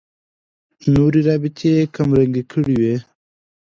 [0.93, 2.95] نورې رابطې یې کمرنګې کړې وي.